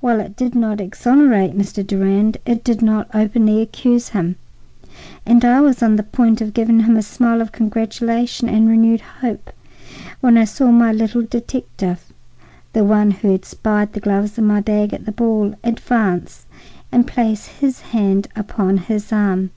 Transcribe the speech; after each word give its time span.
While 0.00 0.20
it 0.20 0.36
did 0.36 0.54
not 0.54 0.82
exonerate 0.82 1.56
Mr. 1.56 1.82
Durand, 1.86 2.36
it 2.44 2.62
did 2.62 2.82
not 2.82 3.08
openly 3.14 3.62
accuse 3.62 4.10
him, 4.10 4.36
and 5.24 5.42
I 5.46 5.62
was 5.62 5.82
on 5.82 5.96
the 5.96 6.02
point 6.02 6.42
of 6.42 6.52
giving 6.52 6.80
him 6.80 6.94
a 6.94 7.00
smile 7.02 7.40
of 7.40 7.52
congratulation 7.52 8.50
and 8.50 8.68
renewed 8.68 9.00
hope 9.00 9.50
when 10.20 10.36
I 10.36 10.44
saw 10.44 10.70
my 10.70 10.92
little 10.92 11.22
detective—the 11.22 12.84
one 12.84 13.12
who 13.12 13.32
had 13.32 13.46
spied 13.46 13.94
the 13.94 14.00
gloves 14.00 14.36
in 14.36 14.44
my 14.46 14.60
bag 14.60 14.92
at 14.92 15.06
the 15.06 15.12
ball—advance 15.12 16.44
and 16.92 17.06
place 17.06 17.46
his 17.46 17.80
hand 17.80 18.28
upon 18.36 18.76
his 18.76 19.10
arm. 19.10 19.52